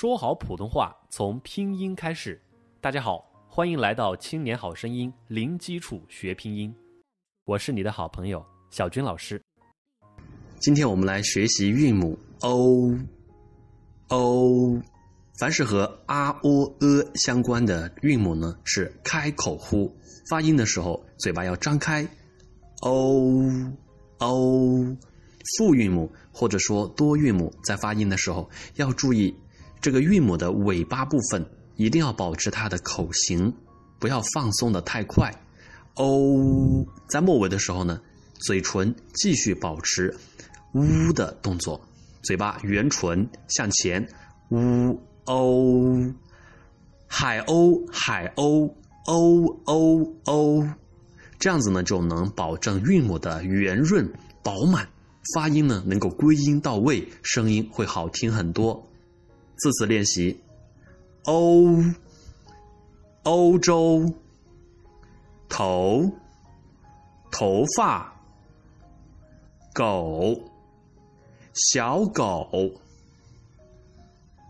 [0.00, 2.40] 说好普通话从拼音开始。
[2.80, 6.74] 大家好，欢迎来到《青年好声音》，零基础学拼音。
[7.44, 9.38] 我是你的好朋友小军老师。
[10.58, 12.98] 今天我们来学习韵母 o
[14.08, 14.80] o。
[15.38, 19.94] 凡是和 a o e 相关的韵母呢，是开口呼，
[20.30, 22.08] 发音的时候嘴巴要张开。
[22.80, 23.38] o
[24.16, 24.96] o。
[25.58, 29.34] 复韵母或者说多韵母在发音的时候要注意，
[29.80, 31.44] 这个韵母的尾巴部分
[31.76, 33.52] 一定要保持它的口型，
[33.98, 35.34] 不要放松的太快。
[35.94, 38.00] o 在末尾的时候呢，
[38.46, 40.14] 嘴唇继续保持
[40.74, 41.80] 呜的动作，
[42.22, 44.06] 嘴巴圆唇向前，
[44.50, 46.14] 呜哦，
[47.06, 48.72] 海鸥海鸥
[49.06, 50.74] 哦哦哦，
[51.38, 54.12] 这样子呢就能保证韵母的圆润
[54.42, 54.88] 饱满。
[55.34, 58.89] 发音呢能够归音到位，声音会好听很多。
[59.60, 60.40] 字词练习：
[61.24, 61.76] 欧、
[63.24, 64.10] 欧洲、
[65.48, 66.10] 头、
[67.30, 68.10] 头发、
[69.74, 70.40] 狗、
[71.52, 72.72] 小狗、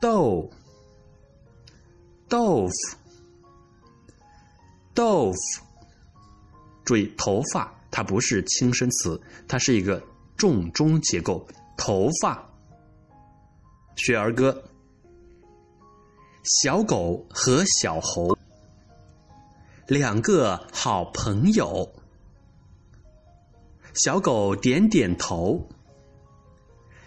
[0.00, 0.48] 豆、
[2.28, 2.74] 豆腐、
[4.94, 5.38] 豆腐。
[6.84, 10.02] 注意，头发它不是轻声词，它是一个。
[10.36, 12.42] 重中结构，头发。
[13.96, 14.69] 学儿歌。
[16.42, 18.34] 小狗和小猴，
[19.86, 21.86] 两个好朋友。
[23.92, 25.68] 小狗点点头，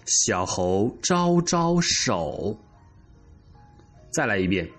[0.05, 2.55] 小猴招招手。
[4.11, 4.69] 再来一遍。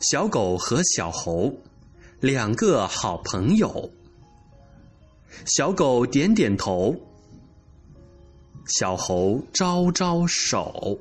[0.00, 1.52] 小狗和小猴，
[2.18, 3.88] 两个好朋友。
[5.44, 6.92] 小狗点点头。
[8.66, 10.98] 小猴招招手。